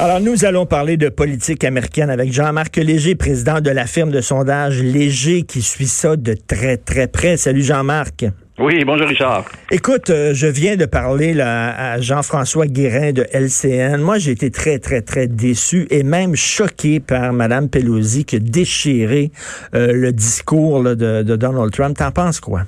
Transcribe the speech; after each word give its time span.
Alors, 0.00 0.20
nous 0.20 0.44
allons 0.44 0.64
parler 0.64 0.96
de 0.96 1.08
politique 1.08 1.64
américaine 1.64 2.08
avec 2.08 2.32
Jean-Marc 2.32 2.76
Léger, 2.76 3.16
président 3.16 3.60
de 3.60 3.70
la 3.70 3.84
firme 3.84 4.12
de 4.12 4.20
sondage 4.20 4.80
Léger, 4.80 5.42
qui 5.42 5.60
suit 5.60 5.88
ça 5.88 6.14
de 6.14 6.34
très, 6.34 6.76
très 6.76 7.08
près. 7.08 7.36
Salut 7.36 7.62
Jean-Marc. 7.62 8.24
Oui, 8.60 8.84
bonjour 8.84 9.08
Richard. 9.08 9.44
Écoute, 9.72 10.10
euh, 10.10 10.34
je 10.34 10.46
viens 10.46 10.76
de 10.76 10.86
parler 10.86 11.34
là, 11.34 11.94
à 11.94 12.00
Jean-François 12.00 12.66
Guérin 12.66 13.10
de 13.10 13.26
LCN. 13.32 14.00
Moi, 14.00 14.18
j'ai 14.18 14.30
été 14.30 14.52
très, 14.52 14.78
très, 14.78 15.02
très 15.02 15.26
déçu 15.26 15.88
et 15.90 16.04
même 16.04 16.36
choqué 16.36 17.00
par 17.00 17.32
Mme 17.32 17.68
Pelosi 17.68 18.24
qui 18.24 18.36
a 18.36 18.38
déchiré 18.38 19.32
euh, 19.74 19.92
le 19.92 20.12
discours 20.12 20.84
de, 20.84 20.94
de 21.24 21.36
Donald 21.36 21.72
Trump. 21.72 21.96
T'en 21.98 22.12
penses 22.12 22.38
quoi? 22.38 22.62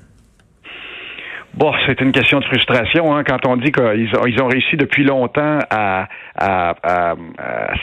Bon, 1.55 1.73
c'est 1.87 2.01
une 2.01 2.13
question 2.13 2.39
de 2.39 2.45
frustration 2.45 3.15
hein, 3.15 3.25
quand 3.25 3.45
on 3.47 3.57
dit 3.57 3.73
qu'ils 3.73 4.11
ont, 4.17 4.27
ils 4.27 4.41
ont 4.41 4.47
réussi 4.47 4.77
depuis 4.77 5.03
longtemps 5.03 5.59
à, 5.69 6.07
à, 6.37 6.75
à, 6.83 7.15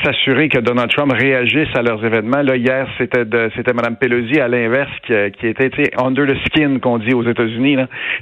s'assurer 0.03 0.47
que 0.47 0.59
Donald 0.59 0.89
Trump 0.89 1.11
réagisse 1.11 1.67
à 1.75 1.81
leurs 1.81 2.03
événements. 2.03 2.41
Là, 2.41 2.55
hier, 2.55 2.87
c'était 2.97 3.25
de, 3.25 3.51
c'était 3.55 3.73
Mme 3.73 3.97
Pelosi 3.97 4.39
à 4.39 4.47
l'inverse 4.47 4.91
qui, 5.05 5.13
qui 5.37 5.47
était 5.47 5.69
under 6.01 6.25
the 6.25 6.37
skin 6.47 6.79
qu'on 6.79 6.97
dit 6.97 7.13
aux 7.13 7.27
États-Unis. 7.27 7.77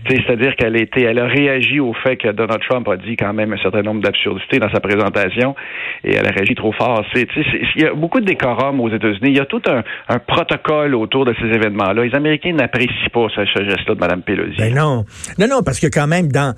C'est-à-dire 0.10 0.56
qu'elle 0.56 0.82
était, 0.82 1.04
elle 1.04 1.20
a 1.20 1.28
réagi 1.28 1.80
au 1.80 1.94
fait 1.94 2.18
que 2.18 2.32
Donald 2.32 2.62
Trump 2.68 2.88
a 2.90 2.98
dit 2.98 3.16
quand 3.16 3.34
même 3.34 3.54
un 3.54 3.58
certain 3.58 3.84
nombre 3.84 4.02
d'absurdités 4.02 4.58
dans 4.58 4.74
sa 4.74 4.80
présentation 4.80 5.56
et 6.04 6.16
elle 6.16 6.28
a 6.28 6.32
réagi 6.32 6.56
trop 6.56 6.72
fort. 6.72 7.04
Il 7.16 7.82
y 7.82 7.86
a 7.86 7.94
beaucoup 7.94 8.20
de 8.20 8.26
décorum 8.26 8.80
aux 8.82 8.90
États-Unis. 8.90 9.30
Il 9.30 9.38
y 9.38 9.40
a 9.40 9.46
tout 9.46 9.62
un, 9.68 9.84
un 10.10 10.20
protocole 10.20 10.96
autour 10.96 11.26
de 11.26 11.36
ces 11.40 11.48
événements-là. 11.48 12.04
Les 12.04 12.16
Américains 12.16 12.54
n'apprécient 12.54 13.10
pas 13.14 13.28
ce, 13.36 13.46
geste-là 13.46 13.96
de 13.96 14.00
Mme 14.00 14.22
Pelosi. 14.24 14.58
Ben 14.58 14.74
non. 14.74 15.06
Non, 15.38 15.48
non, 15.48 15.64
parce 15.64 15.80
que 15.80 15.88
quand 15.88 16.08
même, 16.08 16.32
dans, 16.32 16.56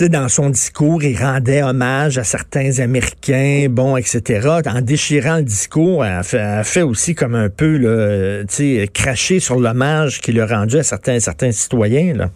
dans 0.00 0.28
son 0.28 0.50
discours, 0.50 1.02
il 1.02 1.16
rendait 1.16 1.62
hommage 1.62 2.18
à 2.18 2.24
certains 2.24 2.78
Américains, 2.78 3.68
bon, 3.70 3.96
etc. 3.96 4.48
En 4.66 4.80
déchirant 4.82 5.36
le 5.36 5.44
discours, 5.44 6.04
elle 6.04 6.22
fait, 6.22 6.62
fait 6.64 6.82
aussi 6.82 7.14
comme 7.14 7.34
un 7.34 7.48
peu, 7.48 7.76
là, 7.78 8.44
cracher 8.92 9.40
sur 9.40 9.58
l'hommage 9.58 10.20
qu'il 10.20 10.38
a 10.40 10.46
rendu 10.46 10.76
à 10.76 10.82
certains, 10.82 11.20
certains 11.20 11.52
citoyens, 11.52 12.14
là. 12.14 12.30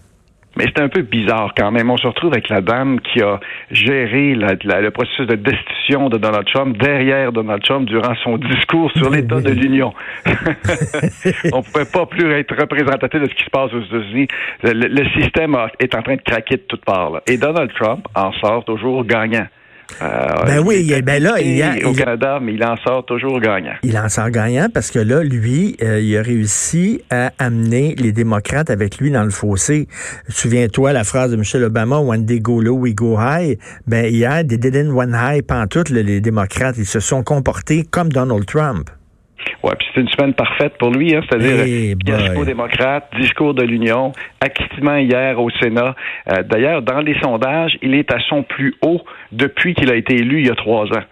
Mais 0.56 0.64
c'est 0.64 0.80
un 0.80 0.88
peu 0.88 1.02
bizarre 1.02 1.52
quand 1.56 1.70
même. 1.70 1.90
On 1.90 1.96
se 1.96 2.06
retrouve 2.06 2.32
avec 2.32 2.48
la 2.48 2.60
dame 2.60 3.00
qui 3.00 3.20
a 3.20 3.38
géré 3.70 4.34
le 4.34 4.88
processus 4.90 5.26
de 5.26 5.34
destitution 5.34 6.08
de 6.08 6.16
Donald 6.16 6.46
Trump 6.52 6.76
derrière 6.78 7.32
Donald 7.32 7.62
Trump 7.62 7.86
durant 7.86 8.14
son 8.24 8.38
discours 8.38 8.90
sur 8.92 9.10
l'état 9.10 9.40
de 9.40 9.50
l'Union. 9.50 9.92
On 11.52 11.58
ne 11.58 11.62
pouvait 11.62 11.90
pas 11.92 12.06
plus 12.06 12.32
être 12.32 12.56
représentatif 12.58 13.20
de 13.20 13.28
ce 13.28 13.34
qui 13.34 13.44
se 13.44 13.50
passe 13.50 13.72
aux 13.72 13.82
États-Unis. 13.82 14.28
Le, 14.62 15.20
système 15.20 15.56
est 15.78 15.94
en 15.94 16.02
train 16.02 16.16
de 16.16 16.22
craquer 16.22 16.56
de 16.56 16.62
toutes 16.62 16.84
parts. 16.84 17.20
Et 17.26 17.36
Donald 17.36 17.70
Trump 17.74 18.06
en 18.14 18.32
sort 18.32 18.64
toujours 18.64 19.04
gagnant. 19.04 19.46
Euh, 20.02 20.44
ben 20.44 20.58
oui, 20.60 20.92
ben 21.02 21.22
là, 21.22 21.40
il 21.40 21.62
a, 21.62 21.88
au 21.88 21.92
Canada, 21.92 22.38
mais 22.42 22.54
il 22.54 22.64
en 22.64 22.76
sort 22.76 23.04
toujours 23.04 23.40
gagnant. 23.40 23.74
Il 23.82 23.96
en 23.98 24.08
sort 24.08 24.30
gagnant 24.30 24.66
parce 24.72 24.90
que 24.90 24.98
là, 24.98 25.22
lui, 25.22 25.76
euh, 25.82 26.00
il 26.00 26.16
a 26.16 26.22
réussi 26.22 27.02
à 27.10 27.32
amener 27.38 27.94
les 27.96 28.12
démocrates 28.12 28.70
avec 28.70 28.98
lui 28.98 29.10
dans 29.10 29.24
le 29.24 29.30
fossé. 29.30 29.88
Souviens-toi 30.28 30.92
la 30.92 31.04
phrase 31.04 31.30
de 31.30 31.36
Michel 31.36 31.64
Obama, 31.64 32.00
"When 32.00 32.26
they 32.26 32.40
go 32.40 32.60
low, 32.60 32.74
we 32.74 32.94
go 32.94 33.16
high." 33.18 33.58
Ben 33.86 34.06
hier, 34.06 34.42
they 34.46 34.58
didn't 34.58 34.90
one 34.90 35.14
high 35.14 35.42
pantoute, 35.42 35.90
les 35.90 36.20
démocrates, 36.20 36.76
ils 36.78 36.86
se 36.86 37.00
sont 37.00 37.22
comportés 37.22 37.84
comme 37.88 38.10
Donald 38.10 38.44
Trump. 38.46 38.90
Ouais, 39.66 39.74
puis 39.76 39.88
c'est 39.92 40.00
une 40.00 40.08
semaine 40.10 40.32
parfaite 40.32 40.78
pour 40.78 40.92
lui, 40.92 41.12
hein, 41.12 41.22
c'est-à-dire 41.28 41.60
hey 41.60 41.96
discours 41.96 42.44
démocrate, 42.44 43.10
discours 43.18 43.52
de 43.52 43.64
l'Union, 43.64 44.12
acquittement 44.40 44.94
hier 44.94 45.40
au 45.40 45.50
Sénat. 45.50 45.96
Euh, 46.30 46.44
d'ailleurs, 46.44 46.82
dans 46.82 47.00
les 47.00 47.18
sondages, 47.18 47.76
il 47.82 47.92
est 47.96 48.12
à 48.12 48.20
son 48.28 48.44
plus 48.44 48.76
haut 48.80 49.00
depuis 49.32 49.74
qu'il 49.74 49.90
a 49.90 49.96
été 49.96 50.14
élu 50.14 50.38
il 50.38 50.46
y 50.46 50.50
a 50.50 50.54
trois 50.54 50.84
ans. 50.84 51.02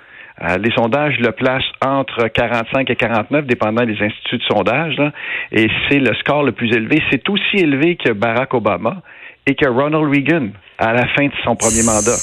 Euh, 0.42 0.56
les 0.59 0.70
sondages 0.70 1.19
le 1.19 1.32
placent 1.32 1.65
entre 1.84 2.28
45 2.28 2.88
et 2.91 2.94
49, 2.94 3.44
dépendant 3.44 3.84
des 3.84 4.00
instituts 4.00 4.38
de 4.38 4.44
sondage, 4.44 5.03
et 5.50 5.66
c'est 5.88 5.98
le 5.98 6.15
score 6.15 6.44
le 6.44 6.53
plus 6.53 6.72
élevé. 6.72 7.03
C'est 7.10 7.28
aussi 7.28 7.56
élevé 7.56 7.97
que 7.97 8.12
Barack 8.12 8.54
Obama 8.54 9.03
et 9.48 9.56
que 9.56 9.69
Ronald 9.69 10.09
Reagan 10.09 10.50
à 10.78 10.92
la 10.92 11.06
fin 11.14 11.26
de 11.26 11.32
son 11.44 11.54
premier 11.54 11.82
mandat. 11.82 12.16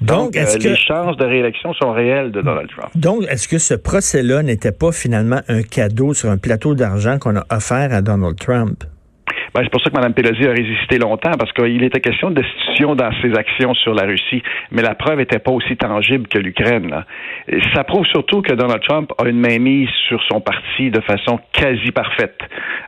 Donc, 0.00 0.36
est-ce 0.36 0.56
euh, 0.56 0.58
que... 0.58 0.68
les 0.68 0.76
chances 0.76 1.16
de 1.16 1.24
réélection 1.24 1.74
sont 1.74 1.92
réelles 1.92 2.32
de 2.32 2.40
Donald 2.40 2.68
Trump. 2.70 2.90
Donc, 2.94 3.24
est-ce 3.28 3.46
que 3.46 3.58
ce 3.58 3.74
procès-là 3.74 4.42
n'était 4.42 4.72
pas 4.72 4.92
finalement 4.92 5.40
un 5.48 5.62
cadeau 5.62 6.14
sur 6.14 6.30
un 6.30 6.38
plateau 6.38 6.74
d'argent 6.74 7.18
qu'on 7.18 7.36
a 7.36 7.44
offert 7.50 7.92
à 7.92 8.00
Donald 8.00 8.38
Trump? 8.38 8.84
Ben, 9.54 9.62
c'est 9.64 9.70
pour 9.70 9.82
ça 9.82 9.90
que 9.90 9.96
Mme 9.96 10.14
Pelosi 10.14 10.46
a 10.46 10.52
résisté 10.52 10.98
longtemps, 10.98 11.32
parce 11.38 11.52
qu'il 11.52 11.82
était 11.82 12.00
question 12.00 12.30
de 12.30 12.40
destitution 12.40 12.94
dans 12.94 13.10
ses 13.20 13.34
actions 13.34 13.74
sur 13.74 13.94
la 13.94 14.04
Russie, 14.04 14.42
mais 14.70 14.82
la 14.82 14.94
preuve 14.94 15.18
n'était 15.18 15.40
pas 15.40 15.50
aussi 15.50 15.76
tangible 15.76 16.28
que 16.28 16.38
l'Ukraine. 16.38 17.04
Ça 17.74 17.84
prouve 17.84 18.06
surtout 18.06 18.42
que 18.42 18.52
Donald 18.52 18.82
Trump 18.82 19.12
a 19.18 19.28
une 19.28 19.40
mainmise 19.40 19.88
sur 20.08 20.22
son 20.24 20.40
parti 20.40 20.90
de 20.90 21.00
façon 21.00 21.40
quasi 21.52 21.90
parfaite. 21.90 22.38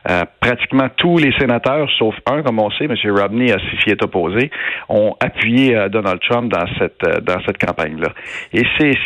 Euh, 0.09 0.23
pratiquement 0.39 0.87
tous 0.97 1.17
les 1.17 1.31
sénateurs, 1.39 1.89
sauf 1.97 2.15
un, 2.29 2.41
comme 2.43 2.59
on 2.59 2.69
sait, 2.71 2.85
M. 2.85 2.95
Romney 3.05 3.51
a 3.51 3.57
s'y 3.59 3.89
est 3.89 4.03
opposé, 4.03 4.51
ont 4.89 5.15
appuyé 5.19 5.75
euh, 5.75 5.89
Donald 5.89 6.19
Trump 6.21 6.51
dans 6.51 6.65
cette 6.77 7.03
euh, 7.07 7.21
dans 7.21 7.39
cette 7.45 7.57
campagne-là. 7.57 8.09
Et 8.53 8.63
c'est, 8.77 8.97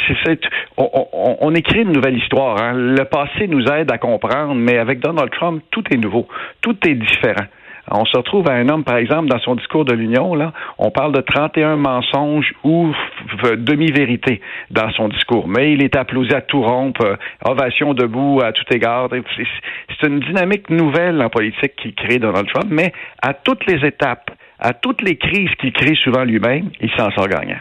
on, 0.77 0.89
on, 1.13 1.37
on, 1.41 1.55
écrit 1.55 1.81
une 1.81 1.91
nouvelle 1.91 2.17
histoire. 2.17 2.61
Hein. 2.61 2.73
Le 2.73 3.05
passé 3.05 3.47
nous 3.47 3.65
aide 3.67 3.91
à 3.91 3.97
comprendre, 3.97 4.55
mais 4.55 4.77
avec 4.77 4.99
Donald 4.99 5.29
Trump, 5.31 5.63
tout 5.71 5.83
est 5.91 5.97
nouveau, 5.97 6.27
tout 6.61 6.75
est 6.87 6.95
différent. 6.95 7.46
On 7.89 8.05
se 8.05 8.17
retrouve 8.17 8.49
à 8.49 8.53
un 8.53 8.67
homme, 8.69 8.83
par 8.83 8.97
exemple, 8.97 9.29
dans 9.29 9.39
son 9.39 9.55
discours 9.55 9.85
de 9.85 9.93
l'Union, 9.93 10.35
là, 10.35 10.51
on 10.77 10.91
parle 10.91 11.13
de 11.13 11.21
31 11.21 11.77
mensonges 11.77 12.53
ou 12.63 12.93
demi-vérités 13.57 14.41
dans 14.71 14.91
son 14.91 15.07
discours. 15.07 15.47
Mais 15.47 15.73
il 15.73 15.83
est 15.83 15.95
applaudi 15.95 16.33
à 16.33 16.41
tout 16.41 16.61
rompre, 16.61 17.05
euh, 17.05 17.15
ovation 17.45 17.93
debout 17.93 18.41
à 18.43 18.51
tout 18.51 18.65
égard. 18.71 19.09
C'est 19.11 20.07
une 20.07 20.19
dynamique 20.19 20.69
nouvelle 20.69 21.21
en 21.21 21.29
politique 21.29 21.75
qui 21.77 21.93
crée 21.93 22.19
Donald 22.19 22.47
Trump, 22.47 22.67
mais 22.69 22.91
à 23.21 23.33
toutes 23.33 23.65
les 23.65 23.85
étapes, 23.85 24.31
à 24.59 24.73
toutes 24.73 25.01
les 25.01 25.17
crises 25.17 25.53
qu'il 25.59 25.71
crée 25.71 25.95
souvent 25.95 26.23
lui-même, 26.23 26.69
il 26.81 26.89
s'en 26.91 27.11
sort 27.11 27.27
gagnant. 27.27 27.59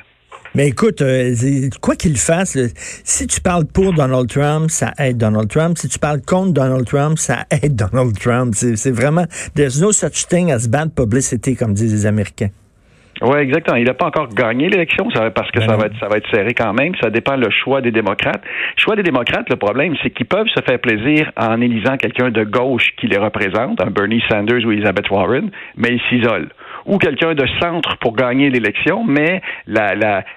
Mais 0.56 0.68
écoute, 0.68 1.02
euh, 1.02 1.34
quoi 1.82 1.96
qu'il 1.96 2.16
fasse, 2.16 2.56
si 3.04 3.26
tu 3.26 3.42
parles 3.42 3.66
pour 3.66 3.92
Donald 3.92 4.26
Trump, 4.26 4.70
ça 4.70 4.92
aide 4.98 5.18
Donald 5.18 5.50
Trump. 5.50 5.76
Si 5.76 5.86
tu 5.86 5.98
parles 5.98 6.22
contre 6.22 6.54
Donald 6.54 6.86
Trump, 6.86 7.18
ça 7.18 7.44
aide 7.50 7.76
Donald 7.76 8.18
Trump. 8.18 8.54
C'est 8.54 8.90
vraiment, 8.90 9.24
there's 9.54 9.82
no 9.82 9.92
such 9.92 10.26
thing 10.28 10.50
as 10.50 10.66
bad 10.66 10.94
publicity, 10.94 11.56
comme 11.56 11.74
disent 11.74 11.92
les 11.92 12.06
Américains. 12.06 12.48
Oui, 13.20 13.38
exactement. 13.40 13.76
Il 13.76 13.84
n'a 13.84 13.92
pas 13.92 14.06
encore 14.06 14.28
gagné 14.28 14.70
l'élection, 14.70 15.08
parce 15.34 15.50
que 15.50 15.60
ben 15.60 15.68
ça 15.68 15.76
va, 15.76 15.86
être, 15.86 15.98
ça 16.00 16.08
va 16.08 16.16
être 16.16 16.30
serré 16.30 16.54
quand 16.54 16.72
même. 16.72 16.94
Ça 17.02 17.10
dépend 17.10 17.36
le 17.36 17.50
choix 17.50 17.82
des 17.82 17.90
démocrates. 17.90 18.42
Le 18.42 18.80
choix 18.82 18.96
des 18.96 19.02
démocrates, 19.02 19.50
le 19.50 19.56
problème, 19.56 19.94
c'est 20.02 20.08
qu'ils 20.08 20.26
peuvent 20.26 20.48
se 20.48 20.62
faire 20.62 20.78
plaisir 20.78 21.30
en 21.36 21.60
élisant 21.60 21.98
quelqu'un 21.98 22.30
de 22.30 22.44
gauche 22.44 22.88
qui 22.98 23.08
les 23.08 23.18
représente, 23.18 23.78
un 23.82 23.90
Bernie 23.90 24.22
Sanders 24.30 24.64
ou 24.64 24.72
Elizabeth 24.72 25.10
Warren, 25.10 25.50
mais 25.76 25.96
ils 25.96 26.00
s'isolent 26.08 26.48
ou 26.86 26.98
quelqu'un 26.98 27.34
de 27.34 27.46
centre 27.60 27.96
pour 27.98 28.14
gagner 28.14 28.50
l'élection, 28.50 29.04
mais 29.04 29.42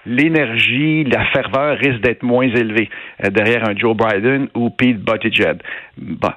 l'énergie, 0.05 1.03
la, 1.05 1.25
ferveur 1.25 1.77
risque 1.77 2.01
d'être 2.01 2.23
moins 2.23 2.47
élevée 2.47 2.89
euh, 3.23 3.29
derrière 3.29 3.68
un 3.69 3.75
Joe 3.75 3.95
Biden 3.95 4.47
ou 4.56 4.69
Pete 4.69 4.97
Buttigieg. 4.97 5.57
Bon, 6.01 6.30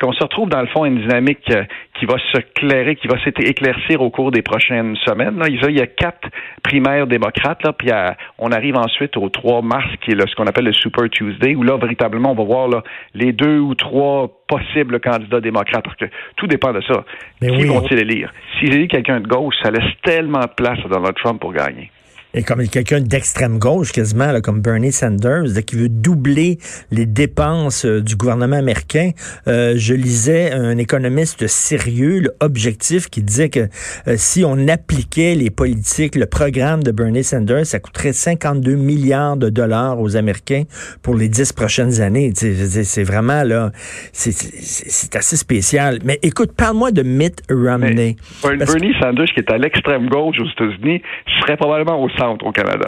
qu'on 0.00 0.12
se 0.12 0.22
retrouve 0.22 0.48
dans 0.48 0.62
le 0.62 0.68
fond 0.68 0.86
une 0.86 1.00
dynamique 1.00 1.50
euh, 1.50 1.64
qui 1.98 2.06
va 2.06 2.16
se 2.32 2.38
clairer, 2.54 2.96
qui 2.96 3.08
va 3.08 3.22
s'éclaircir 3.22 4.00
au 4.00 4.10
cours 4.10 4.30
des 4.30 4.40
prochaines 4.40 4.96
semaines. 5.04 5.38
Là. 5.38 5.48
Il 5.48 5.76
y 5.76 5.80
a 5.82 5.86
quatre 5.86 6.28
primaires 6.62 7.06
démocrates, 7.06 7.62
là, 7.62 7.72
puis 7.72 7.90
on 8.38 8.50
arrive 8.50 8.76
ensuite 8.76 9.16
au 9.16 9.28
3 9.28 9.60
mars, 9.62 9.88
qui 10.02 10.12
est 10.12 10.26
ce 10.26 10.34
qu'on 10.34 10.46
appelle 10.46 10.64
le 10.64 10.72
Super 10.72 11.10
Tuesday, 11.10 11.54
où 11.54 11.62
là, 11.62 11.76
véritablement, 11.76 12.32
on 12.32 12.34
va 12.34 12.44
voir 12.44 12.68
là, 12.68 12.82
les 13.14 13.32
deux 13.32 13.58
ou 13.58 13.74
trois 13.74 14.30
possibles 14.48 14.98
candidats 15.00 15.40
démocrates. 15.40 15.84
Parce 15.84 15.96
que 15.96 16.06
tout 16.36 16.46
dépend 16.46 16.72
de 16.72 16.80
ça. 16.80 17.04
qui 17.40 17.64
vont-ils 17.64 17.98
élire? 17.98 18.32
S'ils 18.58 18.74
élire 18.74 18.88
quelqu'un 18.88 19.20
de 19.20 19.28
gauche, 19.28 19.54
ça 19.62 19.70
laisse 19.70 19.92
tellement 20.02 20.40
de 20.40 20.54
place 20.56 20.78
à 20.84 20.88
Donald 20.88 21.14
Trump 21.16 21.40
pour 21.40 21.52
gagner. 21.52 21.90
Et 22.34 22.42
comme 22.42 22.66
quelqu'un 22.66 23.00
d'extrême 23.00 23.58
gauche, 23.58 23.92
quasiment, 23.92 24.40
comme 24.40 24.60
Bernie 24.60 24.92
Sanders, 24.92 25.64
qui 25.66 25.76
veut 25.76 25.88
doubler 25.88 26.58
les 26.90 27.06
dépenses 27.06 27.84
euh, 27.84 28.00
du 28.00 28.16
gouvernement 28.16 28.56
américain. 28.56 29.10
Euh, 29.48 29.74
je 29.76 29.94
lisais 29.94 30.52
un 30.52 30.78
économiste 30.78 31.46
sérieux, 31.46 32.22
objectif, 32.40 33.08
qui 33.08 33.22
disait 33.22 33.48
que 33.48 33.68
euh, 34.06 34.14
si 34.16 34.44
on 34.44 34.68
appliquait 34.68 35.34
les 35.34 35.50
politiques, 35.50 36.14
le 36.14 36.26
programme 36.26 36.82
de 36.82 36.90
Bernie 36.90 37.24
Sanders, 37.24 37.66
ça 37.66 37.80
coûterait 37.80 38.12
52 38.12 38.74
milliards 38.74 39.36
de 39.36 39.50
dollars 39.50 40.00
aux 40.00 40.16
Américains 40.16 40.64
pour 41.02 41.14
les 41.14 41.28
dix 41.28 41.52
prochaines 41.52 42.00
années. 42.00 42.32
C'est 42.34 43.04
vraiment, 43.04 43.42
là, 43.42 43.70
c'est 44.12 45.16
assez 45.16 45.36
spécial. 45.36 45.98
Mais 46.04 46.18
écoute, 46.22 46.52
parle-moi 46.56 46.92
de 46.92 47.02
Mitt 47.02 47.42
Romney. 47.50 48.16
Bernie 48.42 48.94
Sanders, 49.00 49.26
qui 49.34 49.40
est 49.40 49.50
à 49.50 49.58
l'extrême 49.58 50.08
gauche 50.08 50.36
aux 50.40 50.48
États-Unis, 50.48 51.02
serait 51.40 51.56
probablement 51.56 52.02
au 52.02 52.08
centre 52.22 52.46
au 52.46 52.52
Canada. 52.52 52.86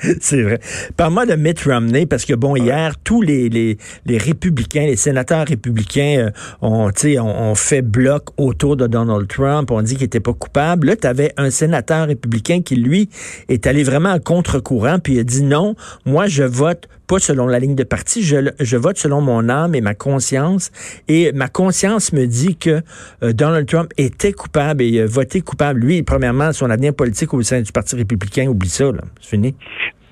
c'est 0.20 0.42
vrai. 0.42 0.60
Parle-moi 0.96 1.26
de 1.26 1.34
Mitt 1.34 1.60
Romney, 1.62 2.06
parce 2.06 2.24
que, 2.24 2.34
bon, 2.34 2.56
hier, 2.56 2.94
tous 3.02 3.22
les, 3.22 3.48
les, 3.48 3.78
les 4.06 4.18
républicains, 4.18 4.86
les 4.86 4.96
sénateurs 4.96 5.46
républicains 5.46 6.30
euh, 6.62 6.66
ont, 6.66 6.90
ont, 7.20 7.54
fait 7.54 7.82
bloc 7.82 8.28
autour 8.36 8.76
de 8.76 8.86
Donald 8.86 9.28
Trump, 9.28 9.70
on 9.70 9.82
dit 9.82 9.94
qu'il 9.96 10.04
était 10.04 10.20
pas 10.20 10.32
coupable. 10.32 10.88
Là, 10.88 10.96
tu 10.96 11.06
avais 11.06 11.32
un 11.36 11.50
sénateur 11.50 12.06
républicain 12.06 12.62
qui, 12.62 12.76
lui, 12.76 13.08
est 13.48 13.66
allé 13.66 13.82
vraiment 13.82 14.10
à 14.10 14.20
contre-courant, 14.20 14.98
puis 14.98 15.14
il 15.14 15.20
a 15.20 15.24
dit 15.24 15.42
non, 15.42 15.74
moi, 16.04 16.26
je 16.26 16.44
vote 16.44 16.88
pas 17.06 17.18
selon 17.18 17.46
la 17.46 17.58
ligne 17.58 17.74
de 17.74 17.84
parti, 17.84 18.22
je, 18.22 18.50
je 18.58 18.76
vote 18.76 18.98
selon 18.98 19.20
mon 19.20 19.48
âme 19.48 19.74
et 19.74 19.80
ma 19.80 19.94
conscience. 19.94 20.70
Et 21.08 21.32
ma 21.32 21.48
conscience 21.48 22.12
me 22.12 22.26
dit 22.26 22.56
que 22.56 22.82
euh, 23.22 23.32
Donald 23.32 23.66
Trump 23.68 23.90
était 23.96 24.32
coupable 24.32 24.82
et 24.82 25.00
a 25.00 25.06
voté 25.06 25.40
coupable. 25.40 25.80
Lui, 25.80 26.02
premièrement, 26.02 26.52
son 26.52 26.70
avenir 26.70 26.94
politique 26.94 27.34
au 27.34 27.42
sein 27.42 27.60
du 27.60 27.72
Parti 27.72 27.96
républicain, 27.96 28.46
oublie 28.46 28.68
ça, 28.68 28.90
c'est 29.20 29.30
fini. 29.30 29.54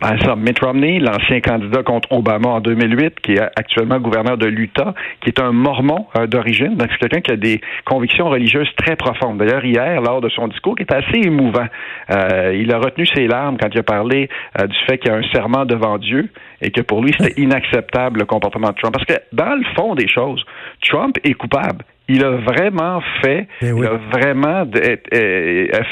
Ben, 0.03 0.19
ça, 0.19 0.35
Mitt 0.35 0.59
Romney, 0.59 0.99
l'ancien 0.99 1.41
candidat 1.41 1.85
contre 1.85 2.11
Obama 2.11 2.49
en 2.49 2.61
2008, 2.61 3.21
qui 3.21 3.35
est 3.35 3.41
actuellement 3.41 4.01
gouverneur 4.01 4.37
de 4.37 4.47
l'Utah, 4.47 4.95
qui 5.21 5.29
est 5.29 5.41
un 5.41 5.53
mormon 5.53 6.09
euh, 6.19 6.27
d'origine, 6.27 6.75
donc 6.75 6.89
c'est 6.91 6.99
quelqu'un 6.99 7.21
qui 7.21 7.31
a 7.31 7.37
des 7.37 7.61
convictions 7.85 8.29
religieuses 8.29 8.69
très 8.77 8.97
profondes. 8.97 9.39
D'ailleurs, 9.39 9.65
hier, 9.65 10.01
lors 10.01 10.21
de 10.21 10.29
son 10.29 10.49
discours, 10.49 10.75
qui 10.75 10.83
était 10.83 10.97
assez 10.97 11.21
émouvant, 11.25 11.69
euh, 12.11 12.53
il 12.53 12.73
a 12.73 12.79
retenu 12.79 13.07
ses 13.07 13.29
larmes 13.29 13.57
quand 13.61 13.69
il 13.73 13.79
a 13.79 13.85
parlé 13.85 14.29
euh, 14.59 14.67
du 14.67 14.77
fait 14.89 14.99
qu'il 14.99 15.13
y 15.13 15.15
a 15.15 15.19
un 15.19 15.33
serment 15.33 15.67
devant 15.67 15.99
Dieu 15.99 16.29
et 16.61 16.73
que 16.73 16.81
pour 16.81 17.01
lui, 17.01 17.15
c'était 17.17 17.41
inacceptable 17.41 18.19
le 18.19 18.27
comportement 18.27 18.71
de 18.71 18.75
Trump. 18.75 18.93
Parce 18.93 19.07
que 19.07 19.23
dans 19.33 19.55
le 19.55 19.65
fond 19.77 19.95
des 19.95 20.09
choses, 20.09 20.45
Trump 20.81 21.17
est 21.23 21.35
coupable 21.35 21.85
il 22.09 22.25
a 22.25 22.31
vraiment 22.31 23.01
fait, 23.23 23.47
ben 23.61 23.77
il 23.79 23.87
a 23.87 23.97
vraiment 24.13 24.65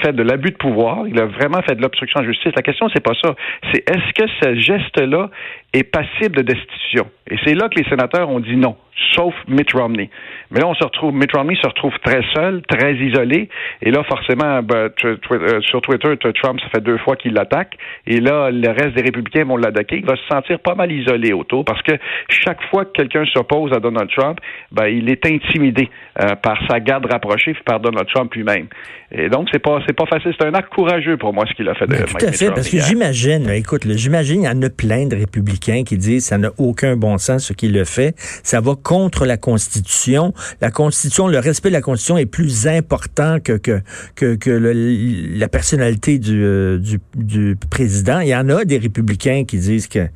fait 0.02 0.12
de 0.12 0.22
l'abus 0.22 0.50
de 0.50 0.56
pouvoir, 0.56 1.06
il 1.06 1.18
a 1.20 1.26
vraiment 1.26 1.62
fait 1.62 1.74
de 1.76 1.82
l'obstruction 1.82 2.20
de 2.20 2.26
justice. 2.26 2.52
La 2.56 2.62
question, 2.62 2.88
c'est 2.92 3.02
pas 3.02 3.14
ça. 3.22 3.34
C'est 3.72 3.88
est-ce 3.88 4.12
que 4.14 4.28
ce 4.42 4.54
geste-là 4.60 5.30
est 5.72 5.84
passible 5.84 6.37
de 6.37 6.43
destitution? 6.43 7.08
Et 7.31 7.37
c'est 7.44 7.55
là 7.55 7.69
que 7.69 7.78
les 7.78 7.88
sénateurs 7.88 8.28
ont 8.28 8.40
dit 8.40 8.56
non 8.56 8.76
sauf 9.14 9.34
Mitt 9.49 9.72
Romney. 9.72 10.11
Mais 10.50 10.61
là, 10.61 10.69
on 10.69 10.75
se 10.75 10.84
retrouve, 10.84 11.14
Mitt 11.14 11.32
Romney 11.32 11.56
se 11.56 11.67
retrouve 11.67 11.93
très 12.05 12.22
seul, 12.34 12.62
très 12.69 12.94
isolé. 12.94 13.49
Et 13.82 13.90
là, 13.90 14.02
forcément, 14.05 14.62
ben, 14.62 14.90
euh, 15.05 15.61
sur 15.62 15.81
Twitter, 15.81 16.14
Trump, 16.40 16.61
ça 16.61 16.69
fait 16.75 16.82
deux 16.82 16.99
fois 16.99 17.17
qu'il 17.17 17.34
l'attaque. 17.34 17.76
Et 18.06 18.20
là, 18.20 18.50
le 18.50 18.69
reste 18.69 18.94
des 18.94 19.02
républicains 19.02 19.44
vont 19.44 19.56
l'attaquer. 19.56 19.99
Il 19.99 20.06
va 20.06 20.17
se 20.17 20.26
sentir 20.28 20.58
pas 20.61 20.75
mal 20.75 20.90
isolé 20.93 21.32
autour 21.32 21.64
parce 21.64 21.82
que 21.82 21.93
chaque 22.28 22.62
fois 22.70 22.84
que 22.84 22.93
quelqu'un 22.93 23.25
s'oppose 23.32 23.72
à 23.72 23.81
Donald 23.81 24.11
Trump, 24.11 24.38
ben, 24.72 24.87
il 24.87 25.11
est 25.11 25.25
intimidé 25.26 25.88
euh, 26.20 26.34
par 26.37 26.58
sa 26.69 26.81
garde 26.81 27.06
rapprochée 27.11 27.55
puis 27.55 27.62
par 27.64 27.81
Donald 27.81 28.08
Trump 28.12 28.32
lui-même. 28.34 28.67
Et 29.12 29.28
donc, 29.28 29.49
c'est 29.52 29.58
pas, 29.58 29.81
c'est 29.87 29.96
pas 29.96 30.06
facile. 30.06 30.32
C'est 30.38 30.46
un 30.46 30.55
acte 30.55 30.72
courageux 30.72 31.17
pour 31.17 31.32
moi, 31.32 31.44
ce 31.49 31.55
qu'il 31.55 31.69
a 31.69 31.75
fait 31.75 31.87
de 31.87 31.93
ben, 31.93 32.05
Tout 32.05 32.26
à 32.26 32.32
fait, 32.32 32.49
parce 32.49 32.69
que 32.69 32.78
j'imagine, 32.78 33.49
écoute, 33.50 33.82
j'imagine, 33.88 34.43
il 34.43 34.46
y 34.46 34.49
en 34.49 34.62
a 34.62 34.70
plein 34.70 35.06
de 35.06 35.17
républicains 35.17 35.59
qui 35.60 35.98
disent 35.98 36.24
ça 36.24 36.38
n'a 36.38 36.50
aucun 36.58 36.96
bon 36.96 37.18
sens 37.18 37.44
ce 37.44 37.52
qu'il 37.52 37.78
a 37.78 37.84
fait. 37.84 38.16
Ça 38.42 38.60
va 38.60 38.74
contre 38.74 39.26
la 39.26 39.36
Constitution. 39.36 40.32
La 40.60 40.70
Constitution, 40.70 41.28
le 41.28 41.38
respect 41.38 41.68
de 41.68 41.74
la 41.74 41.80
Constitution 41.80 42.18
est 42.18 42.26
plus 42.26 42.66
important 42.66 43.38
que, 43.40 43.52
que, 43.52 43.80
que, 44.14 44.34
que 44.34 44.50
la 44.50 45.48
personnalité 45.48 46.18
du, 46.18 46.42
euh, 46.42 46.78
du, 46.78 47.00
du 47.14 47.56
président. 47.68 48.20
Il 48.20 48.28
y 48.28 48.36
en 48.36 48.48
a 48.48 48.64
des 48.64 48.78
républicains 48.78 49.44
qui 49.44 49.58
disent 49.58 49.86
que 49.86 50.08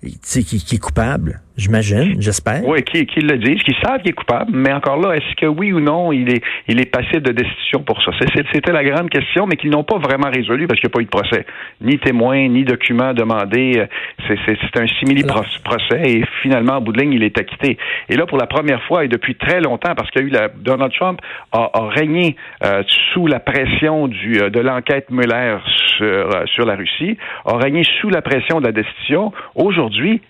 qui, 0.00 0.44
qui 0.44 0.74
est 0.74 0.78
coupable. 0.78 1.40
J'imagine, 1.56 2.20
j'espère. 2.20 2.66
Oui, 2.66 2.82
qui, 2.82 3.06
qui 3.06 3.20
le 3.20 3.38
disent, 3.38 3.62
qui 3.62 3.74
savent 3.82 4.00
qu'il 4.02 4.10
est 4.10 4.12
coupable, 4.12 4.50
mais 4.52 4.70
encore 4.74 4.98
là, 4.98 5.14
est-ce 5.16 5.34
que 5.36 5.46
oui 5.46 5.72
ou 5.72 5.80
non, 5.80 6.12
il 6.12 6.28
est, 6.28 6.42
il 6.68 6.78
est 6.78 6.84
passible 6.84 7.22
de 7.22 7.32
destitution 7.32 7.82
pour 7.82 8.02
ça? 8.02 8.10
C'était 8.52 8.72
la 8.72 8.84
grande 8.84 9.08
question, 9.08 9.46
mais 9.46 9.56
qu'ils 9.56 9.70
n'ont 9.70 9.82
pas 9.82 9.96
vraiment 9.96 10.28
résolu 10.30 10.66
parce 10.66 10.78
qu'il 10.78 10.88
n'y 10.88 10.92
a 10.92 10.96
pas 10.96 11.00
eu 11.00 11.04
de 11.04 11.10
procès. 11.10 11.46
Ni 11.80 11.98
témoin, 11.98 12.46
ni 12.48 12.64
document 12.64 13.14
demandé. 13.14 13.86
C'est 14.28 14.78
un 14.78 14.86
simili-procès 14.98 16.02
et 16.04 16.24
finalement, 16.42 16.76
au 16.76 16.80
bout 16.82 16.92
de 16.92 17.00
ligne, 17.00 17.14
il 17.14 17.22
est 17.22 17.38
acquitté. 17.38 17.78
Et 18.10 18.16
là, 18.16 18.26
pour 18.26 18.36
la 18.36 18.46
première 18.46 18.82
fois 18.82 19.04
et 19.04 19.08
depuis 19.08 19.34
très 19.34 19.60
longtemps, 19.60 19.94
parce 19.94 20.10
qu'il 20.10 20.22
y 20.22 20.24
a 20.24 20.28
eu 20.28 20.30
la, 20.30 20.48
Donald 20.48 20.92
Trump 20.92 21.20
a, 21.52 21.70
régné 21.96 22.36
euh, 22.64 22.82
sous 23.14 23.26
la 23.26 23.40
pression 23.40 24.08
du, 24.08 24.42
euh, 24.42 24.50
de 24.50 24.60
l'enquête 24.60 25.10
Mueller 25.10 25.56
sur, 25.96 26.06
euh, 26.06 26.44
sur 26.46 26.66
la 26.66 26.76
Russie, 26.76 27.16
a 27.46 27.56
régné 27.56 27.82
sous 28.00 28.10
la 28.10 28.20
pression 28.20 28.60
de 28.60 28.66
la 28.66 28.72
destitution. 28.72 29.32
Aujourd'hui, 29.54 29.85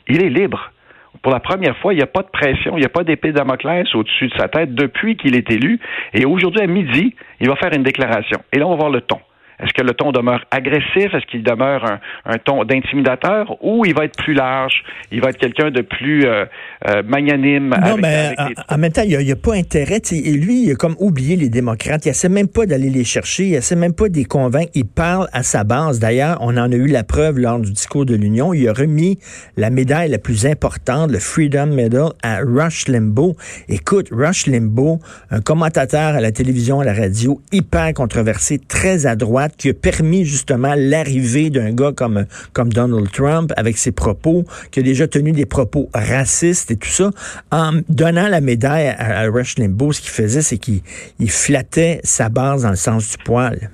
il 0.08 0.24
est 0.24 0.30
libre 0.30 0.72
pour 1.22 1.32
la 1.32 1.40
première 1.40 1.76
fois, 1.78 1.92
il 1.92 1.96
n'y 1.96 2.02
a 2.02 2.06
pas 2.06 2.22
de 2.22 2.28
pression, 2.28 2.76
il 2.76 2.80
n'y 2.80 2.86
a 2.86 2.90
pas 2.90 3.04
d'épée 3.04 3.32
Damoclès 3.32 3.92
au-dessus 3.94 4.28
de 4.28 4.34
sa 4.38 4.46
tête 4.48 4.74
depuis 4.74 5.16
qu'il 5.16 5.34
est 5.34 5.50
élu. 5.50 5.80
Et 6.14 6.24
aujourd'hui, 6.24 6.60
à 6.60 6.66
midi, 6.66 7.14
il 7.40 7.48
va 7.48 7.56
faire 7.56 7.72
une 7.72 7.82
déclaration. 7.82 8.38
Et 8.52 8.58
là, 8.58 8.66
on 8.66 8.70
va 8.70 8.76
voir 8.76 8.90
le 8.90 9.00
ton. 9.00 9.18
Est-ce 9.60 9.72
que 9.72 9.82
le 9.82 9.94
ton 9.94 10.12
demeure 10.12 10.44
agressif? 10.50 11.14
Est-ce 11.14 11.26
qu'il 11.26 11.42
demeure 11.42 11.98
un, 12.24 12.38
ton 12.38 12.64
d'intimidateur? 12.64 13.56
Ou 13.64 13.84
il 13.86 13.94
va 13.94 14.04
être 14.04 14.16
plus 14.16 14.34
large? 14.34 14.82
Il 15.10 15.20
va 15.20 15.30
être 15.30 15.38
quelqu'un 15.38 15.70
de 15.70 15.80
plus 15.80 16.26
euh, 16.26 16.44
euh, 16.88 17.02
magnanime? 17.04 17.74
Non, 17.84 17.96
mais 17.96 18.34
en, 18.68 18.78
même 18.78 18.92
temps, 18.92 19.02
il 19.04 19.16
n'y 19.16 19.32
a, 19.32 19.36
pas 19.36 19.54
intérêt. 19.54 20.00
Et 20.12 20.32
lui, 20.32 20.64
il 20.64 20.72
a 20.72 20.74
comme 20.74 20.96
oublié 20.98 21.36
les 21.36 21.48
démocrates. 21.48 22.04
Il 22.04 22.10
essaie 22.10 22.28
même 22.28 22.48
pas 22.48 22.66
d'aller 22.66 22.90
les 22.90 23.04
chercher. 23.04 23.44
Il 23.44 23.54
essaie 23.54 23.76
même 23.76 23.94
pas 23.94 24.08
de 24.08 24.16
les 24.16 24.24
convaincre. 24.24 24.70
Il 24.74 24.86
parle 24.86 25.28
à 25.32 25.42
sa 25.42 25.64
base. 25.64 25.98
D'ailleurs, 26.00 26.38
on 26.40 26.56
en 26.56 26.70
a 26.70 26.74
eu 26.74 26.86
la 26.86 27.04
preuve 27.04 27.38
lors 27.38 27.58
du 27.58 27.72
discours 27.72 28.04
de 28.04 28.14
l'Union. 28.14 28.52
Il 28.52 28.68
a 28.68 28.72
remis 28.72 29.18
la 29.56 29.70
médaille 29.70 30.10
la 30.10 30.18
plus 30.18 30.46
importante, 30.46 31.10
le 31.10 31.18
Freedom 31.18 31.66
Medal, 31.66 32.10
à 32.22 32.40
Rush 32.40 32.88
Limbaugh. 32.88 33.34
Écoute, 33.68 34.08
Rush 34.10 34.46
Limbaugh, 34.46 34.98
un 35.30 35.40
commentateur 35.40 36.14
à 36.14 36.20
la 36.20 36.32
télévision, 36.32 36.80
à 36.80 36.84
la 36.84 36.92
radio, 36.92 37.40
hyper 37.52 37.92
controversé, 37.94 38.58
très 38.58 39.06
à 39.06 39.16
droite, 39.16 39.45
qui 39.56 39.70
a 39.70 39.74
permis 39.74 40.24
justement 40.24 40.74
l'arrivée 40.76 41.50
d'un 41.50 41.72
gars 41.72 41.92
comme, 41.96 42.26
comme 42.52 42.72
Donald 42.72 43.10
Trump 43.10 43.52
avec 43.56 43.76
ses 43.76 43.92
propos, 43.92 44.44
qui 44.70 44.80
a 44.80 44.82
déjà 44.82 45.06
tenu 45.06 45.32
des 45.32 45.46
propos 45.46 45.88
racistes 45.94 46.70
et 46.70 46.76
tout 46.76 46.88
ça, 46.88 47.10
en 47.52 47.72
donnant 47.88 48.28
la 48.28 48.40
médaille 48.40 48.88
à, 48.98 49.26
Rush 49.30 49.58
Limbaugh, 49.58 49.92
ce 49.92 50.00
qu'il 50.00 50.10
faisait, 50.10 50.42
c'est 50.42 50.58
qu'il 50.58 50.82
flattait 51.28 52.00
sa 52.02 52.28
base 52.28 52.62
dans 52.62 52.70
le 52.70 52.76
sens 52.76 53.16
du 53.16 53.24
poil. 53.24 53.70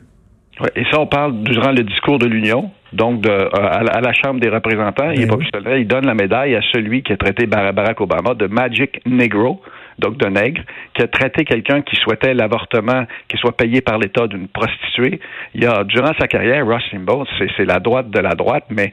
et 0.76 0.84
ça, 0.90 1.00
on 1.00 1.06
parle 1.06 1.42
durant 1.42 1.72
le 1.72 1.82
discours 1.82 2.18
de 2.18 2.26
l'Union, 2.26 2.70
donc 2.92 3.22
de, 3.22 3.30
euh, 3.30 3.48
à, 3.52 4.00
la 4.00 4.12
Chambre 4.12 4.40
des 4.40 4.48
représentants. 4.48 5.10
Il, 5.10 5.22
est 5.22 5.26
ben 5.26 5.38
pas 5.64 5.78
il 5.78 5.86
donne 5.86 6.06
la 6.06 6.14
médaille 6.14 6.54
à 6.54 6.60
celui 6.72 7.02
qui 7.02 7.12
a 7.12 7.16
traité 7.16 7.46
Barack 7.46 8.00
Obama 8.00 8.34
de 8.34 8.46
Magic 8.46 9.00
Negro 9.06 9.60
donc 10.02 10.22
nègre, 10.22 10.62
qui 10.94 11.02
a 11.02 11.06
traité 11.06 11.44
quelqu'un 11.44 11.82
qui 11.82 11.96
souhaitait 11.96 12.34
l'avortement, 12.34 13.06
qui 13.28 13.36
soit 13.38 13.56
payé 13.56 13.80
par 13.80 13.98
l'État 13.98 14.26
d'une 14.26 14.48
prostituée. 14.48 15.20
Il 15.54 15.66
a, 15.66 15.84
durant 15.84 16.12
sa 16.18 16.26
carrière, 16.26 16.66
Ross 16.66 16.82
Limbaugh, 16.92 17.26
c'est 17.56 17.64
la 17.64 17.80
droite 17.80 18.10
de 18.10 18.18
la 18.18 18.34
droite, 18.34 18.64
mais 18.70 18.92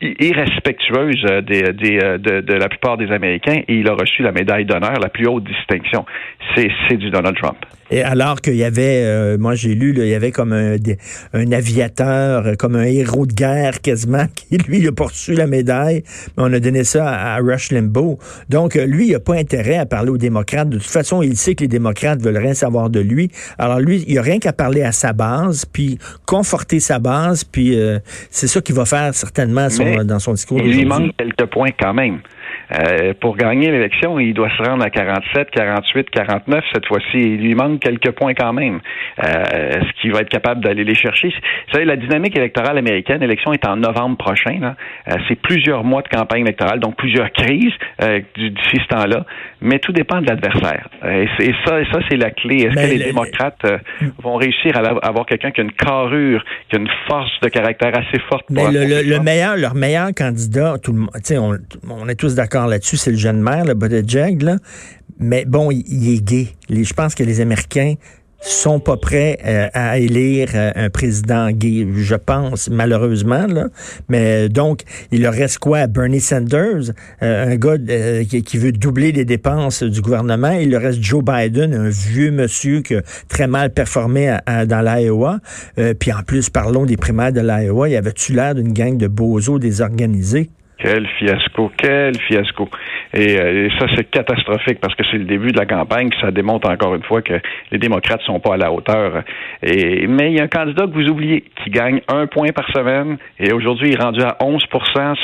irrespectueuse 0.00 1.22
des, 1.42 1.62
de, 1.62 2.40
de, 2.40 2.54
la 2.54 2.68
plupart 2.68 2.96
des 2.96 3.10
Américains, 3.10 3.62
et 3.66 3.74
il 3.74 3.88
a 3.88 3.94
reçu 3.94 4.22
la 4.22 4.32
médaille 4.32 4.64
d'honneur, 4.64 4.98
la 5.00 5.08
plus 5.08 5.26
haute 5.26 5.44
distinction. 5.44 6.04
C'est 6.54 6.96
du 6.96 7.10
Donald 7.10 7.36
Trump. 7.36 7.58
Et 7.92 8.02
alors 8.02 8.40
qu'il 8.40 8.56
y 8.56 8.64
avait, 8.64 9.02
euh, 9.04 9.36
moi 9.36 9.54
j'ai 9.54 9.74
lu, 9.74 9.92
il 9.94 10.06
y 10.06 10.14
avait 10.14 10.30
comme 10.30 10.54
un, 10.54 10.76
un, 11.34 11.52
aviateur, 11.52 12.56
comme 12.58 12.74
un 12.74 12.84
héros 12.84 13.26
de 13.26 13.34
guerre 13.34 13.82
quasiment, 13.82 14.24
qui 14.34 14.56
lui 14.56 14.88
a 14.88 14.92
poursu 14.92 15.34
la 15.34 15.46
médaille, 15.46 16.02
mais 16.36 16.44
on 16.44 16.52
a 16.54 16.58
donné 16.58 16.84
ça 16.84 17.06
à, 17.06 17.36
Rush 17.36 17.70
Limbaugh. 17.70 18.16
Donc 18.48 18.76
lui, 18.76 19.08
il 19.08 19.12
n'a 19.12 19.20
pas 19.20 19.34
intérêt 19.34 19.76
à 19.76 19.84
parler 19.84 20.08
aux 20.08 20.16
démocrates. 20.16 20.70
De 20.70 20.78
toute 20.78 20.86
façon, 20.86 21.20
il 21.20 21.36
sait 21.36 21.54
que 21.54 21.60
les 21.60 21.68
démocrates 21.68 22.22
veulent 22.22 22.38
rien 22.38 22.54
savoir 22.54 22.88
de 22.88 23.00
lui. 23.00 23.30
Alors 23.58 23.78
lui, 23.78 24.02
il 24.08 24.18
a 24.18 24.22
rien 24.22 24.38
qu'à 24.38 24.54
parler 24.54 24.82
à 24.82 24.92
sa 24.92 25.12
base, 25.12 25.66
puis 25.66 25.98
conforter 26.24 26.80
sa 26.80 26.98
base, 26.98 27.44
puis 27.44 27.78
euh, 27.78 27.98
c'est 28.30 28.46
ça 28.46 28.62
qu'il 28.62 28.74
va 28.74 28.86
faire 28.86 29.14
certainement 29.14 29.68
dans 30.04 30.18
son 30.18 30.32
discours. 30.32 30.60
Il 30.64 30.78
lui 30.78 30.86
manque 30.86 31.14
quelques 31.18 31.44
points 31.50 31.72
quand 31.78 31.92
même. 31.92 32.20
Euh, 32.72 33.12
pour 33.20 33.36
gagner 33.36 33.70
l'élection, 33.70 34.18
il 34.18 34.34
doit 34.34 34.50
se 34.56 34.62
rendre 34.62 34.84
à 34.84 34.90
47, 34.90 35.50
48, 35.50 36.10
49 36.10 36.64
cette 36.72 36.86
fois-ci. 36.86 37.18
Il 37.18 37.40
lui 37.42 37.54
manque 37.54 37.80
quelques 37.80 38.12
points 38.12 38.34
quand 38.34 38.52
même. 38.52 38.80
Euh, 39.22 39.72
ce 39.72 40.00
qu'il 40.00 40.12
va 40.12 40.20
être 40.20 40.28
capable 40.28 40.62
d'aller 40.62 40.84
les 40.84 40.94
chercher? 40.94 41.28
Vous 41.28 41.72
savez, 41.72 41.84
la 41.84 41.96
dynamique 41.96 42.36
électorale 42.36 42.78
américaine, 42.78 43.20
l'élection 43.20 43.52
est 43.52 43.66
en 43.66 43.76
novembre 43.76 44.16
prochain. 44.16 44.74
Euh, 45.08 45.14
c'est 45.28 45.40
plusieurs 45.40 45.84
mois 45.84 46.02
de 46.02 46.08
campagne 46.08 46.42
électorale, 46.42 46.80
donc 46.80 46.96
plusieurs 46.96 47.30
crises 47.32 47.72
euh, 48.02 48.20
d'ici 48.36 48.78
ce 48.82 48.88
temps-là. 48.88 49.24
Mais 49.60 49.78
tout 49.78 49.92
dépend 49.92 50.20
de 50.20 50.26
l'adversaire. 50.26 50.88
Et, 51.04 51.52
ça, 51.64 51.80
et 51.80 51.86
ça 51.92 52.00
c'est 52.08 52.16
la 52.16 52.30
clé. 52.30 52.62
Est-ce 52.62 52.74
que 52.74 52.98
les 52.98 53.04
démocrates 53.04 53.64
vont 54.22 54.36
réussir 54.36 54.76
à 54.76 55.06
avoir 55.06 55.26
quelqu'un 55.26 55.50
qui 55.50 55.60
a 55.60 55.64
une 55.64 55.72
carrure, 55.72 56.44
qui 56.68 56.76
a 56.76 56.78
une 56.78 56.90
force 57.08 57.32
de 57.42 57.48
caractère 57.48 57.92
assez 57.96 58.18
forte 58.28 58.46
pour 58.46 58.56
Mais 58.56 58.70
le, 58.72 59.20
meilleur, 59.20 59.56
leur 59.56 59.74
meilleur 59.74 60.08
candidat, 60.16 60.76
tout 60.82 60.92
le, 60.92 61.06
on, 61.38 61.58
on 61.88 62.08
est 62.08 62.18
tous 62.18 62.34
d'accord 62.34 62.61
là-dessus, 62.66 62.96
c'est 62.96 63.10
le 63.10 63.16
jeune 63.16 63.40
maire, 63.40 63.64
le 63.64 63.74
Buttigieg, 63.74 64.42
là. 64.42 64.56
Mais 65.18 65.44
bon, 65.44 65.70
il, 65.70 66.14
est 66.14 66.24
gay. 66.24 66.48
je 66.68 66.92
pense 66.94 67.14
que 67.14 67.22
les 67.22 67.40
Américains 67.40 67.94
sont 68.42 68.80
pas 68.80 68.96
prêts 68.96 69.38
euh, 69.44 69.68
à 69.72 69.98
élire 69.98 70.50
euh, 70.54 70.72
un 70.74 70.90
président 70.90 71.50
gay, 71.50 71.86
je 71.94 72.14
pense, 72.14 72.68
malheureusement. 72.68 73.46
Mais 74.08 74.48
donc, 74.48 74.82
il 75.10 75.22
leur 75.22 75.32
reste 75.32 75.58
quoi? 75.58 75.86
Bernie 75.86 76.20
Sanders, 76.20 76.92
euh, 77.22 77.52
un 77.52 77.56
gars 77.56 77.78
qui, 77.78 78.58
veut 78.58 78.72
doubler 78.72 79.12
les 79.12 79.24
dépenses 79.24 79.82
du 79.82 80.00
gouvernement. 80.00 80.52
Il 80.52 80.70
leur 80.70 80.82
reste 80.82 81.02
Joe 81.02 81.22
Biden, 81.24 81.72
un 81.72 81.88
vieux 81.88 82.30
monsieur 82.30 82.80
qui 82.82 82.96
a 82.96 83.02
très 83.28 83.46
mal 83.46 83.72
performé 83.72 84.36
dans 84.66 84.82
l'Iowa. 84.82 85.38
puis 85.98 86.12
en 86.12 86.22
plus, 86.22 86.50
parlons 86.50 86.84
des 86.84 86.96
primaires 86.96 87.32
de 87.32 87.40
l'Iowa. 87.40 87.88
Il 87.88 87.96
avait-tu 87.96 88.32
l'air 88.32 88.54
d'une 88.54 88.72
gang 88.72 88.96
de 88.96 89.06
bozos 89.06 89.58
désorganisés? 89.58 90.50
Quel 90.82 91.06
fiasco, 91.06 91.70
quel 91.76 92.18
fiasco. 92.18 92.68
Euh, 93.16 93.66
et, 93.66 93.70
ça, 93.78 93.86
c'est 93.94 94.10
catastrophique 94.10 94.80
parce 94.80 94.96
que 94.96 95.04
c'est 95.08 95.18
le 95.18 95.24
début 95.24 95.52
de 95.52 95.58
la 95.58 95.64
campagne. 95.64 96.10
Ça 96.20 96.32
démontre 96.32 96.68
encore 96.68 96.96
une 96.96 97.04
fois 97.04 97.22
que 97.22 97.34
les 97.70 97.78
démocrates 97.78 98.20
sont 98.22 98.40
pas 98.40 98.54
à 98.54 98.56
la 98.56 98.72
hauteur. 98.72 99.22
Mais 99.62 100.32
il 100.32 100.36
y 100.36 100.40
a 100.40 100.42
un 100.42 100.48
candidat 100.48 100.86
que 100.86 100.92
vous 100.92 101.08
oubliez 101.08 101.44
qui 101.62 101.70
gagne 101.70 102.00
un 102.08 102.26
point 102.26 102.48
par 102.48 102.68
semaine 102.72 103.16
et 103.38 103.52
aujourd'hui 103.52 103.90
il 103.90 103.94
est 103.94 104.02
rendu 104.02 104.22
à 104.22 104.36
11 104.40 104.60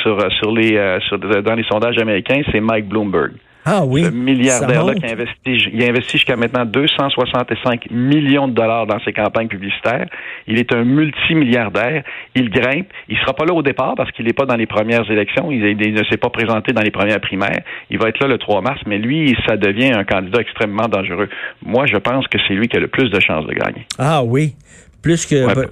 sur, 0.01 0.31
sur 0.31 0.51
les, 0.53 0.77
euh, 0.77 0.99
dans 1.41 1.55
les 1.55 1.63
sondages 1.63 1.97
américains. 1.97 2.41
C'est 2.51 2.61
Mike 2.61 2.87
Bloomberg. 2.87 3.31
Ah 3.71 3.85
oui. 3.85 4.01
Le 4.01 4.09
milliardaire-là 4.09 4.95
qui 4.95 5.05
a 5.05 5.11
investi, 5.11 5.69
il 5.71 5.83
a 5.83 5.89
investi 5.89 6.17
jusqu'à 6.17 6.35
maintenant 6.35 6.65
265 6.65 7.91
millions 7.91 8.47
de 8.47 8.53
dollars 8.53 8.87
dans 8.87 8.99
ses 9.01 9.13
campagnes 9.13 9.47
publicitaires. 9.47 10.07
Il 10.47 10.57
est 10.57 10.73
un 10.73 10.83
multimilliardaire. 10.83 12.03
Il 12.33 12.49
grimpe. 12.49 12.87
Il 13.09 13.17
sera 13.17 13.33
pas 13.33 13.45
là 13.45 13.53
au 13.53 13.61
départ 13.61 13.93
parce 13.95 14.11
qu'il 14.11 14.25
n'est 14.25 14.33
pas 14.33 14.47
dans 14.47 14.55
les 14.55 14.65
premières 14.65 15.09
élections. 15.11 15.51
Il, 15.51 15.77
ne 15.77 16.03
s'est 16.09 16.17
pas 16.17 16.31
présenté 16.31 16.73
dans 16.73 16.81
les 16.81 16.89
premières 16.89 17.21
primaires. 17.21 17.61
Il 17.91 17.99
va 17.99 18.09
être 18.09 18.19
là 18.19 18.27
le 18.27 18.39
3 18.39 18.61
mars, 18.61 18.81
mais 18.87 18.97
lui, 18.97 19.37
ça 19.47 19.55
devient 19.55 19.91
un 19.93 20.03
candidat 20.03 20.41
extrêmement 20.41 20.87
dangereux. 20.87 21.29
Moi, 21.63 21.85
je 21.85 21.97
pense 21.97 22.27
que 22.27 22.39
c'est 22.47 22.55
lui 22.55 22.67
qui 22.67 22.77
a 22.77 22.79
le 22.79 22.87
plus 22.87 23.11
de 23.11 23.19
chances 23.19 23.45
de 23.45 23.53
gagner. 23.53 23.85
Ah 23.99 24.23
oui. 24.23 24.55
Plus 25.03 25.27
que 25.27 25.45
ouais. 25.45 25.67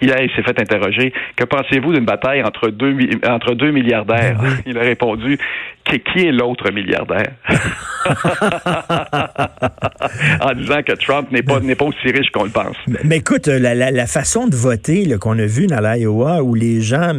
Il, 0.00 0.10
s'est 0.10 0.42
fait 0.42 0.60
interroger. 0.60 1.12
Que 1.36 1.44
pensez-vous 1.44 1.92
d'une 1.92 2.04
bataille 2.04 2.42
entre 2.42 2.68
deux, 2.68 2.96
entre 3.26 3.54
deux 3.54 3.70
milliardaires? 3.70 4.38
Ben 4.40 4.50
il 4.66 4.78
a 4.78 4.82
répondu 4.82 5.38
qui 5.84 6.26
est 6.26 6.32
l'autre 6.32 6.70
milliardaire? 6.72 7.32
en 10.40 10.54
disant 10.54 10.82
que 10.82 10.92
Trump 10.92 11.30
n'est 11.30 11.42
pas, 11.42 11.60
n'est 11.60 11.74
pas 11.74 11.84
aussi 11.86 12.10
riche 12.10 12.30
qu'on 12.32 12.44
le 12.44 12.50
pense. 12.50 12.76
Mais, 13.04 13.18
écoute, 13.18 13.46
la, 13.46 14.06
façon 14.06 14.46
de 14.46 14.56
voter 14.56 15.16
qu'on 15.20 15.38
a 15.38 15.46
vu 15.46 15.66
dans 15.66 15.80
l'Iowa, 15.80 16.42
où 16.42 16.54
les 16.54 16.80
gens 16.80 17.12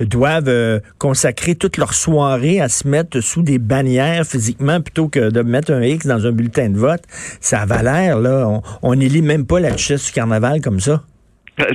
doivent 0.00 0.48
euh, 0.48 0.80
consacrer 0.98 1.54
toute 1.54 1.76
leur 1.76 1.94
soirée 1.94 2.60
à 2.60 2.68
se 2.68 2.86
mettre 2.86 3.20
sous 3.20 3.42
des 3.42 3.58
bannières 3.58 4.24
physiquement 4.26 4.80
plutôt 4.80 5.08
que 5.08 5.30
de 5.30 5.42
mettre 5.42 5.72
un 5.72 5.82
X 5.82 6.06
dans 6.06 6.26
un 6.26 6.32
bulletin 6.32 6.68
de 6.70 6.78
vote, 6.78 7.02
ça 7.40 7.64
a 7.68 7.82
l'air, 7.82 8.18
là. 8.18 8.60
On 8.82 8.94
n'élit 8.94 9.22
même 9.22 9.46
pas 9.46 9.60
la 9.60 9.76
chaise 9.76 10.04
du 10.06 10.12
carnaval 10.12 10.60
comme 10.60 10.80
ça. 10.80 11.02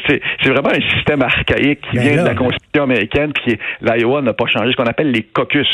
C'est 0.07 0.49
vraiment 0.49 0.69
un 0.69 0.95
système 0.95 1.21
archaïque 1.21 1.81
qui 1.89 1.97
ben 1.97 2.01
vient 2.01 2.23
de 2.23 2.27
la 2.27 2.35
Constitution 2.35 2.83
américaine, 2.83 3.31
puis 3.33 3.57
l'Iowa 3.81 4.21
n'a 4.21 4.33
pas 4.33 4.45
changé, 4.45 4.71
ce 4.71 4.77
qu'on 4.77 4.89
appelle 4.89 5.11
les 5.11 5.23
caucus. 5.23 5.67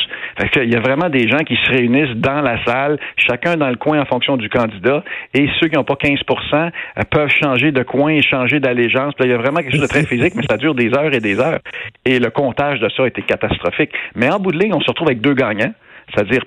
Il 0.56 0.72
y 0.72 0.76
a 0.76 0.80
vraiment 0.80 1.10
des 1.10 1.28
gens 1.28 1.40
qui 1.40 1.56
se 1.56 1.70
réunissent 1.70 2.16
dans 2.16 2.42
la 2.42 2.64
salle, 2.66 3.00
chacun 3.18 3.58
dans 3.58 3.70
le 3.70 3.76
coin 3.76 4.00
en 4.00 4.06
fonction 4.06 4.38
du 4.38 4.50
candidat, 4.50 5.04
et 5.34 5.48
ceux 5.60 5.68
qui 5.68 5.76
n'ont 5.76 5.84
pas 5.84 5.96
15% 5.96 6.20
euh, 6.54 6.70
peuvent 7.10 7.30
changer 7.30 7.72
de 7.72 7.84
coin 7.84 8.12
et 8.12 8.22
changer 8.22 8.60
d'allégeance. 8.60 9.14
Il 9.20 9.30
y 9.30 9.34
a 9.34 9.38
vraiment 9.38 9.60
quelque 9.60 9.72
chose 9.72 9.82
de 9.82 9.88
très 9.88 10.06
physique, 10.06 10.34
mais 10.36 10.44
ça 10.50 10.58
dure 10.58 10.76
des 10.76 10.94
heures 10.94 11.14
et 11.14 11.20
des 11.20 11.40
heures. 11.40 11.60
Et 12.06 12.20
le 12.20 12.30
comptage 12.30 12.80
de 12.80 12.90
ça 12.90 13.04
a 13.04 13.08
été 13.08 13.22
catastrophique. 13.22 13.92
Mais 14.16 14.30
en 14.30 14.40
bout 14.40 14.52
de 14.52 14.60
ligne, 14.60 14.74
on 14.74 14.82
se 14.82 14.88
retrouve 14.88 15.08
avec 15.08 15.22
deux 15.22 15.34
gagnants 15.34 15.74
c'est-à-dire 16.14 16.44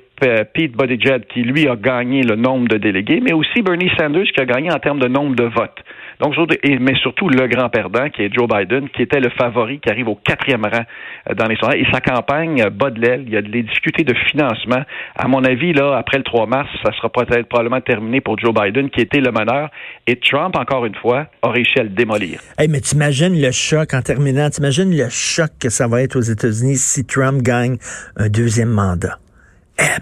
Pete 0.53 0.77
Buttigieg 0.77 1.27
qui, 1.27 1.43
lui, 1.43 1.69
a 1.69 1.77
gagné 1.77 2.23
le 2.23 2.37
nombre 2.37 2.69
de 2.69 2.79
délégués, 2.79 3.21
mais 3.23 3.33
aussi 3.33 3.63
Bernie 3.63 3.91
Sanders 3.97 4.27
qui 4.27 4.41
a 4.41 4.45
gagné 4.45 4.73
en 4.73 4.79
termes 4.79 4.99
de 4.99 5.09
nombre 5.09 5.37
de 5.37 5.45
votes. 5.45 5.83
Donc, 6.21 6.35
mais 6.81 6.95
surtout 6.97 7.29
le 7.29 7.47
grand 7.47 7.69
perdant 7.69 8.09
qui 8.11 8.23
est 8.23 8.33
Joe 8.33 8.49
Biden, 8.49 8.89
qui 8.91 9.03
était 9.03 9.21
le 9.21 9.31
favori, 9.31 9.81
qui 9.81 9.91
arrive 9.91 10.09
au 10.09 10.15
quatrième 10.15 10.65
rang 10.65 10.85
euh, 11.31 11.35
dans 11.35 11.47
les 11.47 11.57
sondages. 11.57 11.81
Et 11.81 11.87
sa 11.93 12.01
campagne 12.01 12.63
bat 12.71 12.91
de 12.91 13.01
l'aile. 13.01 13.25
Il 13.27 13.33
y 13.33 13.37
a 13.37 13.43
des 13.43 13.63
difficultés 13.63 14.05
de 14.05 14.15
financement. 14.31 14.83
À 15.17 15.29
mon 15.29 15.45
avis, 15.45 15.73
là, 15.73 15.97
après 15.97 16.19
le 16.19 16.25
3 16.25 16.47
mars, 16.47 16.69
ça 16.85 16.93
sera 16.93 17.09
peut-être 17.09 17.49
probablement 17.49 17.81
terminé 17.81 18.21
pour 18.21 18.39
Joe 18.39 18.55
Biden, 18.55 18.91
qui 18.91 19.01
était 19.01 19.21
le 19.21 19.31
meneur. 19.31 19.71
Et 20.07 20.17
Trump, 20.17 20.57
encore 20.57 20.87
une 20.87 20.95
fois, 20.95 21.27
a 21.43 21.51
réussi 21.51 21.79
à 21.79 21.83
le 21.83 21.91
démolir. 21.91 22.41
Hey, 22.59 22.69
mais 22.69 22.81
t'imagines 22.81 23.41
le 23.41 23.51
choc 23.51 23.95
en 23.95 24.03
terminant, 24.03 24.51
t'imagines 24.51 24.97
le 24.97 25.09
choc 25.09 25.51
que 25.61 25.69
ça 25.69 25.87
va 25.89 26.03
être 26.03 26.17
aux 26.17 26.21
États-Unis 26.21 26.77
si 26.77 27.05
Trump 27.07 27.43
gagne 27.43 27.77
un 28.17 28.29
deuxième 28.29 28.71
mandat. 28.71 29.22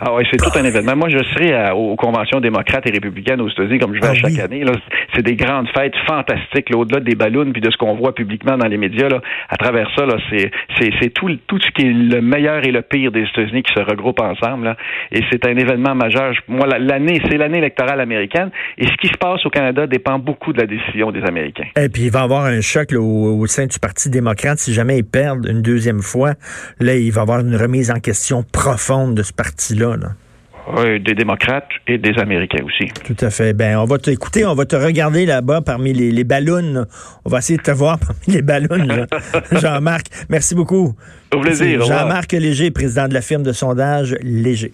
Ah 0.01 0.15
oui, 0.15 0.25
c'est 0.31 0.39
tout 0.39 0.59
un 0.59 0.65
événement. 0.65 0.97
Moi, 0.97 1.09
je 1.09 1.19
serai 1.19 1.71
aux 1.73 1.97
conventions 1.97 2.41
démocrates 2.41 2.87
et 2.87 2.91
républicaines 2.91 3.41
aux 3.41 3.49
États-Unis, 3.49 3.79
comme 3.79 3.95
je 3.95 4.01
vais 4.01 4.07
à 4.07 4.11
ah 4.11 4.15
chaque 4.15 4.39
année. 4.39 4.65
C'est 5.15 5.23
des 5.23 5.37
grandes 5.37 5.69
fêtes 5.77 5.95
fantastiques, 6.07 6.69
au-delà 6.75 7.01
des 7.01 7.15
ballons 7.15 7.51
puis 7.53 7.61
de 7.61 7.71
ce 7.71 7.77
qu'on 7.77 7.95
voit 7.95 8.15
publiquement 8.15 8.57
dans 8.57 8.67
les 8.67 8.77
médias. 8.77 9.09
Là, 9.09 9.21
à 9.49 9.57
travers 9.57 9.89
ça, 9.97 10.07
c'est 10.29 11.15
tout, 11.15 11.31
tout 11.47 11.59
ce 11.61 11.71
qui 11.73 11.87
est 11.87 11.93
le 11.93 12.21
meilleur 12.21 12.65
et 12.67 12.71
le 12.71 12.83
pire 12.83 13.11
des 13.13 13.23
États-Unis 13.23 13.63
qui 13.63 13.73
se 13.75 13.81
regroupent 13.81 14.21
ensemble. 14.21 14.65
Là. 14.65 14.77
Et 15.13 15.21
c'est 15.31 15.47
un 15.47 15.57
événement 15.57 15.95
majeur. 15.95 16.35
Moi, 16.49 16.67
l'année, 16.67 17.21
c'est 17.29 17.37
l'année 17.37 17.59
électorale 17.59 18.01
américaine. 18.01 18.51
Et 18.79 18.87
ce 18.87 18.97
qui 19.01 19.09
se 19.09 19.17
passe 19.19 19.45
au 19.45 19.51
Canada 19.51 19.87
dépend 19.87 20.19
beaucoup 20.19 20.53
de 20.53 20.61
la 20.61 20.67
décision 20.67 21.11
des 21.11 21.23
Américains. 21.23 21.69
Et 21.77 21.89
puis, 21.89 22.05
il 22.05 22.11
va 22.11 22.21
y 22.21 22.25
avoir 22.25 22.45
un 22.45 22.61
choc 22.61 22.93
au, 22.93 23.47
sein 23.47 23.67
du 23.67 23.79
Parti 23.79 24.11
démocrate. 24.11 24.59
Si 24.59 24.73
jamais 24.73 24.99
ils 24.99 25.05
perdent 25.05 25.47
une 25.47 25.63
deuxième 25.63 26.01
fois, 26.01 26.35
là, 26.79 26.95
il 26.95 27.11
va 27.13 27.21
y 27.21 27.23
avoir 27.23 27.41
une 27.41 27.57
remise 27.57 27.91
en 27.91 28.01
question 28.01 28.45
profonde 28.53 29.15
de 29.15 29.23
ce 29.23 29.33
parti 29.33 29.70
oui, 30.77 31.01
des 31.01 31.15
démocrates 31.15 31.69
et 31.87 31.99
des 31.99 32.19
Américains 32.19 32.65
aussi. 32.65 32.91
Tout 33.05 33.17
à 33.25 33.31
fait. 33.31 33.53
Ben, 33.53 33.79
on 33.79 33.85
va 33.85 33.99
t'écouter, 33.99 34.45
on 34.45 34.55
va 34.55 34.67
te 34.67 34.77
regarder 34.77 35.27
là-bas 35.27 35.63
parmi 35.63 35.93
les, 35.93 36.13
les, 36.13 36.25
ballons. 36.25 36.87
On 37.25 37.31
va 37.31 37.39
essayer 37.39 37.57
de 37.57 37.63
te 37.63 37.71
voir 37.71 37.99
parmi 38.07 38.35
les 38.35 38.43
ballons, 38.43 39.07
Jean-Marc. 39.53 40.07
Merci 40.29 40.55
beaucoup. 40.55 40.95
Au 41.35 41.41
plaisir. 41.41 41.83
Jean-Marc 41.85 42.33
Léger, 42.33 42.71
président 42.71 43.09
de 43.09 43.15
la 43.15 43.23
firme 43.23 43.43
de 43.43 43.53
sondage 43.53 44.17
Léger. 44.23 44.73